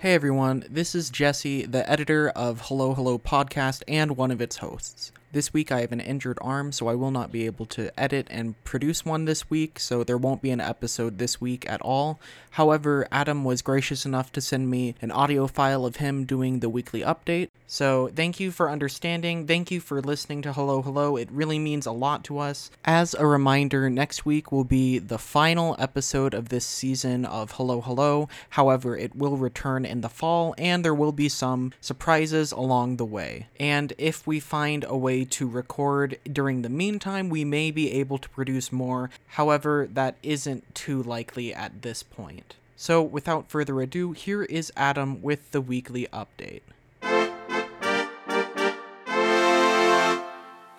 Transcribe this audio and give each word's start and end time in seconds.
Hey 0.00 0.14
everyone, 0.14 0.64
this 0.66 0.94
is 0.94 1.10
Jesse, 1.10 1.66
the 1.66 1.86
editor 1.86 2.30
of 2.30 2.62
Hello 2.68 2.94
Hello 2.94 3.18
Podcast 3.18 3.82
and 3.86 4.16
one 4.16 4.30
of 4.30 4.40
its 4.40 4.56
hosts. 4.56 5.12
This 5.32 5.52
week 5.52 5.70
I 5.70 5.82
have 5.82 5.92
an 5.92 6.00
injured 6.00 6.38
arm, 6.40 6.72
so 6.72 6.88
I 6.88 6.96
will 6.96 7.12
not 7.12 7.30
be 7.30 7.46
able 7.46 7.64
to 7.66 7.96
edit 7.98 8.26
and 8.30 8.62
produce 8.64 9.04
one 9.04 9.26
this 9.26 9.48
week, 9.48 9.78
so 9.78 10.02
there 10.02 10.18
won't 10.18 10.42
be 10.42 10.50
an 10.50 10.60
episode 10.60 11.18
this 11.18 11.40
week 11.40 11.70
at 11.70 11.80
all. 11.82 12.18
However, 12.54 13.06
Adam 13.12 13.44
was 13.44 13.62
gracious 13.62 14.04
enough 14.04 14.32
to 14.32 14.40
send 14.40 14.68
me 14.68 14.96
an 15.00 15.12
audio 15.12 15.46
file 15.46 15.86
of 15.86 15.96
him 15.96 16.24
doing 16.24 16.58
the 16.58 16.68
weekly 16.68 17.02
update. 17.02 17.48
So, 17.68 18.10
thank 18.16 18.40
you 18.40 18.50
for 18.50 18.68
understanding. 18.68 19.46
Thank 19.46 19.70
you 19.70 19.78
for 19.78 20.02
listening 20.02 20.42
to 20.42 20.52
Hello 20.52 20.82
Hello. 20.82 21.16
It 21.16 21.30
really 21.30 21.60
means 21.60 21.86
a 21.86 21.92
lot 21.92 22.24
to 22.24 22.38
us. 22.38 22.72
As 22.84 23.14
a 23.14 23.24
reminder, 23.24 23.88
next 23.88 24.26
week 24.26 24.50
will 24.50 24.64
be 24.64 24.98
the 24.98 25.18
final 25.18 25.76
episode 25.78 26.34
of 26.34 26.48
this 26.48 26.66
season 26.66 27.24
of 27.24 27.52
Hello 27.52 27.80
Hello. 27.80 28.28
However, 28.48 28.96
it 28.96 29.14
will 29.14 29.36
return 29.36 29.84
in 29.84 30.00
the 30.00 30.08
fall, 30.08 30.56
and 30.58 30.84
there 30.84 30.92
will 30.92 31.12
be 31.12 31.28
some 31.28 31.72
surprises 31.80 32.50
along 32.50 32.96
the 32.96 33.04
way. 33.04 33.46
And 33.60 33.92
if 33.96 34.26
we 34.26 34.40
find 34.40 34.84
a 34.88 34.96
way 34.96 35.19
to 35.26 35.48
record 35.48 36.18
during 36.30 36.62
the 36.62 36.68
meantime, 36.68 37.28
we 37.28 37.44
may 37.44 37.70
be 37.70 37.92
able 37.92 38.18
to 38.18 38.28
produce 38.28 38.72
more. 38.72 39.10
However, 39.28 39.88
that 39.92 40.16
isn't 40.22 40.74
too 40.74 41.02
likely 41.02 41.54
at 41.54 41.82
this 41.82 42.02
point. 42.02 42.56
So, 42.76 43.02
without 43.02 43.50
further 43.50 43.80
ado, 43.80 44.12
here 44.12 44.42
is 44.44 44.72
Adam 44.76 45.20
with 45.22 45.50
the 45.50 45.60
weekly 45.60 46.06
update. 46.12 46.62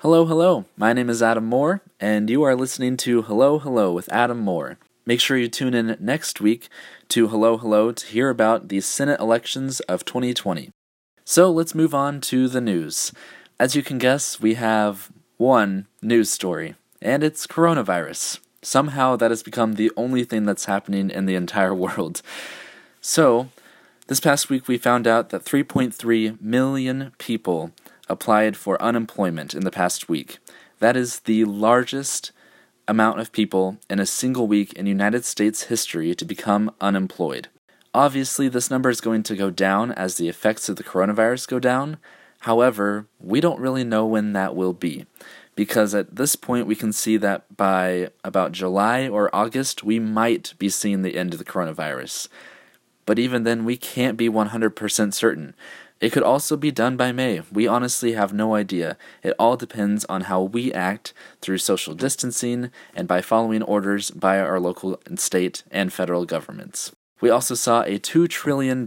Hello, 0.02 0.26
hello. 0.26 0.66
My 0.76 0.94
name 0.94 1.12
is 1.12 1.22
Adam 1.22 1.45
Moore, 1.45 1.84
and 2.00 2.28
you 2.28 2.42
are 2.42 2.55
listening 2.55 2.98
to 2.98 3.22
Hello, 3.22 3.59
Hello 3.59 3.94
with 3.94 4.12
Adam 4.12 4.39
Moore. 4.39 4.80
Make 5.05 5.20
sure 5.20 5.38
you 5.38 5.48
tune 5.48 5.76
in 5.76 5.95
next 6.00 6.42
week 6.42 6.69
to 7.09 7.28
Hello, 7.28 7.56
Hello 7.56 7.92
to 7.92 8.08
hear 8.08 8.30
about 8.30 8.69
the 8.69 8.81
Senate 8.81 9.19
elections 9.19 9.80
of 9.81 10.03
2020. 10.03 10.72
So 11.23 11.52
let's 11.52 11.75
move 11.75 11.94
on 11.94 12.19
to 12.22 12.47
the 12.47 12.62
news. 12.62 13.12
As 13.62 13.76
you 13.76 13.84
can 13.84 14.00
guess, 14.00 14.40
we 14.40 14.56
have 14.56 15.12
one 15.38 15.86
news 16.02 16.31
story, 16.31 16.73
and 17.00 17.23
it's 17.23 17.45
coronavirus. 17.45 18.40
Somehow 18.64 19.16
that 19.18 19.30
has 19.30 19.44
become 19.44 19.73
the 19.73 19.92
only 19.95 20.23
thing 20.23 20.45
that's 20.45 20.66
happening 20.66 21.12
in 21.12 21.28
the 21.28 21.36
entire 21.36 21.76
world. 21.86 22.23
So, 23.02 23.50
this 24.08 24.20
past 24.20 24.50
week 24.50 24.68
we 24.68 24.80
found 24.80 25.06
out 25.06 25.30
that 25.30 25.45
3.3 25.45 26.42
million 26.42 27.12
people 27.20 27.72
applied 28.09 28.58
for 28.58 28.81
unemployment 28.81 29.53
in 29.53 29.64
the 29.64 29.70
past 29.70 30.09
week. 30.09 30.40
That 30.80 30.98
is 30.98 31.20
the 31.20 31.46
largest 31.46 32.31
amount 32.88 33.20
of 33.20 33.31
people 33.31 33.78
in 33.92 34.00
a 34.00 34.08
single 34.08 34.48
week 34.48 34.73
in 34.73 34.88
United 34.88 35.23
States 35.23 35.66
history 35.66 36.16
to 36.16 36.25
become 36.25 36.73
unemployed. 36.81 37.48
Obviously, 37.94 38.48
this 38.48 38.72
number 38.72 38.90
is 38.90 39.02
going 39.02 39.22
to 39.22 39.36
go 39.36 39.52
down 39.52 39.92
as 39.92 40.16
the 40.16 40.30
effects 40.30 40.68
of 40.68 40.78
the 40.78 40.84
coronavirus 40.84 41.48
go 41.48 41.59
down, 41.59 42.00
However, 42.42 43.08
we 43.20 43.39
don't 43.39 43.59
really 43.59 43.84
know 43.84 44.06
when 44.06 44.34
that 44.34 44.56
will 44.56 44.73
be, 44.73 45.06
because 45.56 45.94
at 45.94 46.16
this 46.16 46.36
point 46.36 46.66
we 46.66 46.75
can 46.75 46.92
see 46.92 47.17
that 47.17 47.56
by 47.56 48.09
about 48.23 48.52
July 48.52 49.08
or 49.08 49.34
August 49.34 49.84
we 49.84 50.00
might 50.00 50.56
be 50.58 50.67
seeing 50.67 51.03
the 51.03 51.17
end 51.17 51.34
of 51.34 51.39
the 51.39 51.45
coronavirus. 51.45 52.28
But 53.06 53.19
even 53.19 53.44
then, 53.44 53.64
we 53.64 53.78
can't 53.78 54.17
be 54.17 54.30
100% 54.30 55.14
certain. 55.14 55.53
It 56.00 56.12
could 56.12 56.23
also 56.23 56.58
be 56.58 56.72
done 56.72 56.97
by 56.97 57.12
May. 57.12 57.42
We 57.52 57.67
honestly 57.67 58.14
have 58.14 58.34
no 58.34 58.56
idea. 58.56 58.97
It 59.22 59.36
all 59.38 59.56
depends 59.56 60.03
on 60.06 60.22
how 60.22 60.42
we 60.42 60.73
act 60.73 61.14
through 61.42 61.59
social 61.59 61.94
distancing 61.94 62.72
and 62.95 63.08
by 63.08 63.22
following 63.22 63.62
orders 63.62 64.09
by 64.09 64.39
our 64.39 64.59
local 64.59 65.00
state 65.16 65.64
and 65.69 65.94
federal 65.94 66.25
governments. 66.25 66.92
We 67.22 67.30
also 67.30 67.53
saw 67.53 67.83
a 67.83 68.00
$2 68.00 68.27
trillion 68.27 68.86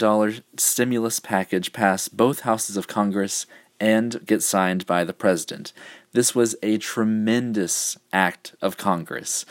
stimulus 0.56 1.20
package 1.20 1.72
pass 1.72 2.09
both 2.09 2.41
houses 2.41 2.76
of 2.76 2.88
Congress 2.88 3.47
and 3.78 4.26
get 4.26 4.42
signed 4.42 4.86
by 4.86 5.04
the 5.04 5.12
president. 5.12 5.72
This 6.12 6.34
was 6.34 6.56
a 6.62 6.78
tremendous 6.78 7.97
act 8.12 8.54
of 8.60 8.76
Congress. 8.76 9.47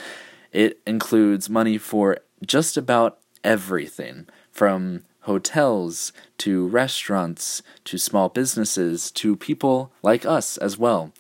It 0.52 0.80
includes 0.86 1.50
money 1.50 1.78
for 1.78 2.18
just 2.46 2.76
about 2.76 3.20
everything 3.44 4.28
from 4.52 5.04
hotels 5.22 6.12
to 6.38 6.68
restaurants 6.68 7.62
to 7.86 7.98
small 7.98 8.28
businesses 8.28 9.12
to 9.12 9.38
people 9.38 9.94
like 10.02 10.26
us 10.26 10.58
as 10.58 10.78
well 10.78 11.14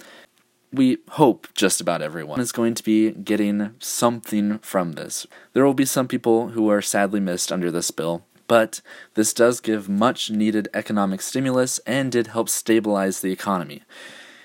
we 0.73 0.97
hope 1.09 1.47
just 1.53 1.79
about 1.79 2.01
everyone 2.01 2.39
is 2.39 2.51
going 2.51 2.73
to 2.73 2.83
be 2.83 3.11
getting 3.11 3.75
something 3.79 4.57
from 4.59 4.93
this. 4.93 5.27
There 5.53 5.63
will 5.63 5.75
be 5.75 5.85
some 5.85 6.07
people 6.07 6.49
who 6.49 6.69
are 6.69 6.81
sadly 6.81 7.19
missed 7.19 7.51
under 7.51 7.69
this 7.69 7.91
bill, 7.91 8.25
but 8.47 8.81
this 9.13 9.33
does 9.33 9.59
give 9.59 9.87
much 9.87 10.31
needed 10.31 10.67
economic 10.73 11.21
stimulus 11.21 11.79
and 11.85 12.11
did 12.11 12.27
help 12.27 12.49
stabilize 12.49 13.21
the 13.21 13.31
economy. 13.31 13.83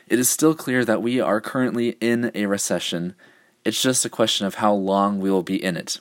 It 0.07 0.19
is 0.19 0.29
still 0.29 0.55
clear 0.55 0.85
that 0.85 1.03
we 1.03 1.19
are 1.19 1.41
currently 1.41 1.97
in 2.01 2.31
a 2.35 2.45
recession. 2.47 3.15
It's 3.65 3.81
just 3.81 4.05
a 4.05 4.11
question 4.11 4.47
of 4.47 4.57
how 4.57 4.75
long 4.75 5.21
we 5.21 5.31
will 5.31 5.43
be 5.43 5.63
in 5.63 5.77
it. 5.77 6.01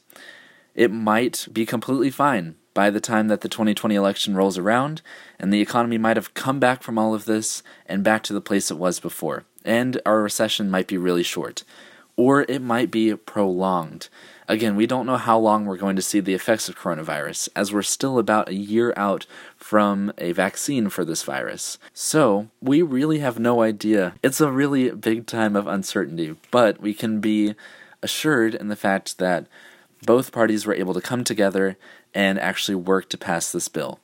It 0.75 0.91
might 0.91 1.47
be 1.51 1.65
completely 1.65 2.11
fine 2.11 2.55
by 2.73 2.89
the 2.89 3.01
time 3.01 3.27
that 3.29 3.41
the 3.41 3.49
2020 3.49 3.95
election 3.95 4.35
rolls 4.35 4.57
around, 4.57 5.01
and 5.39 5.51
the 5.51 5.61
economy 5.61 5.97
might 5.97 6.15
have 6.15 6.35
come 6.35 6.59
back 6.59 6.83
from 6.83 6.99
all 6.99 7.15
of 7.15 7.25
this 7.25 7.63
and 7.87 8.03
back 8.03 8.21
to 8.23 8.33
the 8.33 8.41
place 8.41 8.69
it 8.69 8.77
was 8.77 8.99
before 8.99 9.45
and 9.65 10.01
our 10.05 10.21
recession 10.21 10.69
might 10.69 10.87
be 10.87 10.97
really 10.97 11.23
short, 11.23 11.63
or 12.15 12.43
it 12.43 12.61
might 12.61 12.91
be 12.91 13.15
prolonged. 13.15 14.09
Again, 14.49 14.77
we 14.77 14.87
don't 14.87 15.05
know 15.05 15.17
how 15.17 15.37
long 15.37 15.65
we're 15.65 15.75
going 15.75 15.97
to 15.97 16.01
see 16.01 16.21
the 16.21 16.33
effects 16.33 16.69
of 16.69 16.77
coronavirus, 16.77 17.49
as 17.55 17.73
we're 17.73 17.81
still 17.81 18.17
about 18.17 18.47
a 18.47 18.55
year 18.55 18.93
out 18.95 19.25
from 19.57 20.13
a 20.17 20.31
vaccine 20.31 20.89
for 20.89 21.03
this 21.03 21.23
virus. 21.23 21.77
So, 21.93 22.47
we 22.61 22.81
really 22.81 23.19
have 23.19 23.39
no 23.39 23.61
idea. 23.61 24.13
It's 24.23 24.39
a 24.39 24.51
really 24.51 24.89
big 24.91 25.27
time 25.27 25.55
of 25.57 25.67
uncertainty, 25.67 26.37
but 26.49 26.79
we 26.79 26.93
can 26.93 27.19
be 27.19 27.55
assured 28.01 28.55
in 28.55 28.69
the 28.69 28.77
fact 28.77 29.17
that 29.17 29.47
both 30.05 30.31
parties 30.31 30.65
were 30.65 30.75
able 30.75 30.93
to 30.93 31.01
come 31.01 31.23
together 31.23 31.77
and 32.13 32.39
actually 32.39 32.75
work 32.75 33.09
to 33.09 33.17
pass 33.17 33.51
this 33.51 33.67
bill. 33.67 33.99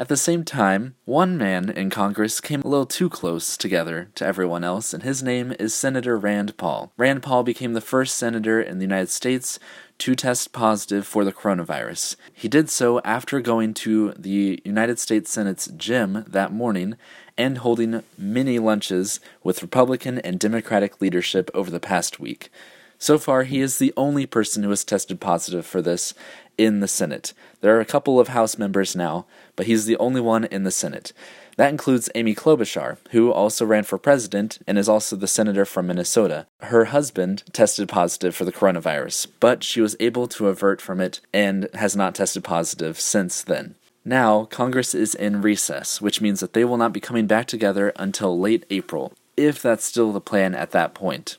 At 0.00 0.08
the 0.08 0.16
same 0.16 0.44
time, 0.44 0.94
one 1.04 1.36
man 1.36 1.68
in 1.68 1.90
Congress 1.90 2.40
came 2.40 2.62
a 2.62 2.66
little 2.66 2.86
too 2.86 3.10
close 3.10 3.54
together 3.54 4.08
to 4.14 4.24
everyone 4.24 4.64
else, 4.64 4.94
and 4.94 5.02
his 5.02 5.22
name 5.22 5.52
is 5.58 5.74
Senator 5.74 6.16
Rand 6.16 6.56
Paul. 6.56 6.90
Rand 6.96 7.22
Paul 7.22 7.42
became 7.42 7.74
the 7.74 7.82
first 7.82 8.14
senator 8.14 8.62
in 8.62 8.78
the 8.78 8.84
United 8.84 9.10
States 9.10 9.58
to 9.98 10.14
test 10.14 10.54
positive 10.54 11.06
for 11.06 11.22
the 11.22 11.34
coronavirus. 11.34 12.16
He 12.32 12.48
did 12.48 12.70
so 12.70 13.02
after 13.04 13.40
going 13.40 13.74
to 13.74 14.14
the 14.16 14.62
United 14.64 14.98
States 14.98 15.30
Senate's 15.30 15.66
gym 15.66 16.24
that 16.26 16.50
morning 16.50 16.96
and 17.36 17.58
holding 17.58 18.02
many 18.16 18.58
lunches 18.58 19.20
with 19.44 19.60
Republican 19.60 20.18
and 20.20 20.40
Democratic 20.40 21.02
leadership 21.02 21.50
over 21.52 21.70
the 21.70 21.78
past 21.78 22.18
week. 22.18 22.48
So 23.02 23.18
far, 23.18 23.44
he 23.44 23.60
is 23.60 23.78
the 23.78 23.94
only 23.96 24.26
person 24.26 24.62
who 24.62 24.68
has 24.68 24.84
tested 24.84 25.20
positive 25.20 25.64
for 25.64 25.80
this 25.80 26.12
in 26.60 26.80
the 26.80 26.88
Senate. 26.88 27.32
There 27.62 27.74
are 27.74 27.80
a 27.80 27.86
couple 27.86 28.20
of 28.20 28.28
House 28.28 28.58
members 28.58 28.94
now, 28.94 29.24
but 29.56 29.64
he's 29.64 29.86
the 29.86 29.96
only 29.96 30.20
one 30.20 30.44
in 30.44 30.64
the 30.64 30.70
Senate. 30.70 31.14
That 31.56 31.70
includes 31.70 32.10
Amy 32.14 32.34
Klobuchar, 32.34 32.98
who 33.12 33.32
also 33.32 33.64
ran 33.64 33.84
for 33.84 33.96
president 33.96 34.58
and 34.66 34.78
is 34.78 34.88
also 34.88 35.16
the 35.16 35.26
senator 35.26 35.64
from 35.64 35.86
Minnesota. 35.86 36.46
Her 36.60 36.86
husband 36.86 37.44
tested 37.52 37.88
positive 37.88 38.36
for 38.36 38.44
the 38.44 38.52
coronavirus, 38.52 39.28
but 39.40 39.64
she 39.64 39.80
was 39.80 39.96
able 40.00 40.28
to 40.28 40.48
avert 40.48 40.82
from 40.82 41.00
it 41.00 41.20
and 41.32 41.68
has 41.72 41.96
not 41.96 42.14
tested 42.14 42.44
positive 42.44 43.00
since 43.00 43.42
then. 43.42 43.74
Now, 44.04 44.44
Congress 44.44 44.94
is 44.94 45.14
in 45.14 45.40
recess, 45.40 46.02
which 46.02 46.20
means 46.20 46.40
that 46.40 46.52
they 46.52 46.64
will 46.64 46.76
not 46.76 46.92
be 46.92 47.00
coming 47.00 47.26
back 47.26 47.46
together 47.46 47.92
until 47.96 48.38
late 48.38 48.66
April, 48.68 49.14
if 49.36 49.62
that's 49.62 49.84
still 49.84 50.12
the 50.12 50.20
plan 50.20 50.54
at 50.54 50.72
that 50.72 50.92
point 50.92 51.38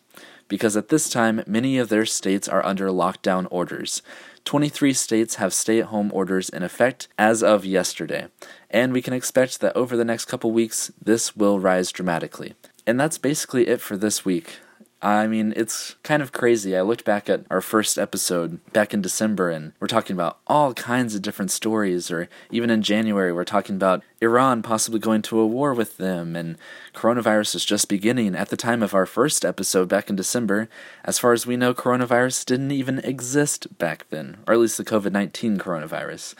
because 0.51 0.75
at 0.75 0.89
this 0.89 1.09
time 1.09 1.41
many 1.47 1.77
of 1.77 1.87
their 1.87 2.05
states 2.05 2.45
are 2.49 2.65
under 2.65 2.89
lockdown 2.89 3.47
orders. 3.49 4.01
23 4.45 4.93
states 4.93 5.35
have 5.35 5.53
stay 5.53 5.79
at 5.79 5.87
home 5.87 6.11
orders 6.13 6.49
in 6.49 6.63
effect 6.63 7.07
as 7.17 7.43
of 7.43 7.65
yesterday, 7.65 8.27
and 8.69 8.93
we 8.93 9.01
can 9.01 9.13
expect 9.13 9.61
that 9.61 9.75
over 9.75 9.95
the 9.95 10.05
next 10.05 10.25
couple 10.25 10.51
weeks 10.51 10.91
this 11.01 11.35
will 11.35 11.59
rise 11.59 11.91
dramatically. 11.91 12.53
And 12.87 12.99
that's 12.99 13.17
basically 13.17 13.67
it 13.67 13.81
for 13.81 13.95
this 13.95 14.25
week. 14.25 14.57
I 15.03 15.25
mean, 15.25 15.51
it's 15.55 15.95
kind 16.03 16.21
of 16.21 16.31
crazy. 16.31 16.77
I 16.77 16.81
looked 16.81 17.05
back 17.05 17.27
at 17.27 17.43
our 17.49 17.61
first 17.61 17.97
episode 17.97 18.59
back 18.71 18.93
in 18.93 19.01
December, 19.01 19.49
and 19.49 19.73
we're 19.79 19.87
talking 19.87 20.15
about 20.15 20.37
all 20.45 20.75
kinds 20.75 21.15
of 21.15 21.23
different 21.23 21.49
stories. 21.49 22.11
Or 22.11 22.29
even 22.51 22.69
in 22.69 22.83
January, 22.83 23.33
we're 23.33 23.43
talking 23.43 23.75
about 23.75 24.03
Iran 24.21 24.61
possibly 24.61 24.99
going 24.99 25.23
to 25.23 25.39
a 25.39 25.47
war 25.47 25.73
with 25.73 25.97
them, 25.97 26.35
and 26.35 26.55
coronavirus 26.93 27.55
is 27.55 27.65
just 27.65 27.89
beginning. 27.89 28.35
At 28.35 28.49
the 28.49 28.57
time 28.57 28.83
of 28.83 28.93
our 28.93 29.07
first 29.07 29.43
episode 29.43 29.89
back 29.89 30.07
in 30.11 30.15
December, 30.15 30.69
as 31.03 31.17
far 31.17 31.33
as 31.33 31.47
we 31.47 31.57
know, 31.57 31.73
coronavirus 31.73 32.45
didn't 32.45 32.71
even 32.71 32.99
exist 32.99 33.79
back 33.79 34.07
then, 34.11 34.37
or 34.45 34.53
at 34.53 34.59
least 34.59 34.77
the 34.77 34.85
COVID 34.85 35.11
19 35.11 35.57
coronavirus. 35.57 36.35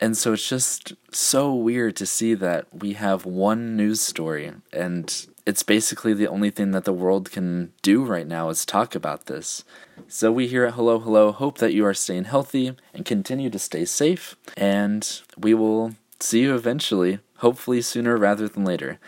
And 0.00 0.16
so 0.16 0.34
it's 0.34 0.48
just 0.48 0.92
so 1.10 1.52
weird 1.52 1.96
to 1.96 2.06
see 2.06 2.34
that 2.34 2.66
we 2.72 2.92
have 2.92 3.26
one 3.26 3.76
news 3.76 4.00
story 4.00 4.52
and 4.72 5.26
it's 5.48 5.62
basically 5.62 6.12
the 6.12 6.28
only 6.28 6.50
thing 6.50 6.72
that 6.72 6.84
the 6.84 6.92
world 6.92 7.32
can 7.32 7.72
do 7.80 8.04
right 8.04 8.26
now 8.26 8.50
is 8.50 8.66
talk 8.66 8.94
about 8.94 9.24
this. 9.24 9.64
So 10.06 10.30
we 10.30 10.46
here 10.46 10.66
at 10.66 10.74
Hello 10.74 10.98
Hello 10.98 11.32
hope 11.32 11.56
that 11.56 11.72
you 11.72 11.86
are 11.86 11.94
staying 11.94 12.24
healthy 12.24 12.76
and 12.92 13.06
continue 13.06 13.48
to 13.48 13.58
stay 13.58 13.86
safe, 13.86 14.36
and 14.58 15.22
we 15.38 15.54
will 15.54 15.94
see 16.20 16.40
you 16.40 16.54
eventually, 16.54 17.20
hopefully 17.38 17.80
sooner 17.80 18.18
rather 18.18 18.46
than 18.46 18.66
later. 18.66 18.98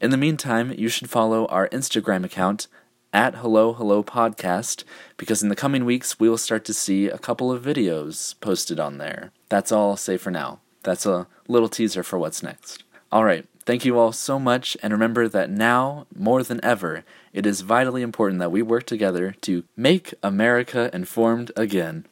In 0.00 0.12
the 0.12 0.16
meantime, 0.16 0.72
you 0.78 0.88
should 0.88 1.10
follow 1.10 1.46
our 1.46 1.68
Instagram 1.70 2.24
account 2.24 2.68
at 3.12 3.34
Hello 3.34 3.72
Hello 3.72 4.04
Podcast 4.04 4.84
because 5.16 5.42
in 5.42 5.48
the 5.48 5.56
coming 5.56 5.84
weeks 5.84 6.20
we 6.20 6.28
will 6.28 6.38
start 6.38 6.64
to 6.66 6.74
see 6.74 7.08
a 7.08 7.18
couple 7.18 7.50
of 7.50 7.64
videos 7.64 8.38
posted 8.40 8.78
on 8.78 8.98
there. 8.98 9.32
That's 9.48 9.72
all 9.72 9.90
I'll 9.90 9.96
say 9.96 10.16
for 10.16 10.30
now. 10.30 10.60
That's 10.84 11.06
a 11.06 11.26
little 11.48 11.68
teaser 11.68 12.04
for 12.04 12.20
what's 12.20 12.40
next. 12.40 12.84
All 13.10 13.24
right, 13.24 13.46
thank 13.68 13.84
you 13.84 13.98
all 13.98 14.12
so 14.12 14.38
much, 14.38 14.78
and 14.82 14.94
remember 14.94 15.28
that 15.28 15.50
now, 15.50 16.06
more 16.16 16.42
than 16.42 16.58
ever, 16.64 17.04
it 17.34 17.44
is 17.44 17.60
vitally 17.60 18.00
important 18.00 18.40
that 18.40 18.50
we 18.50 18.62
work 18.62 18.86
together 18.86 19.34
to 19.42 19.62
make 19.76 20.14
America 20.22 20.88
informed 20.94 21.52
again. 21.54 22.06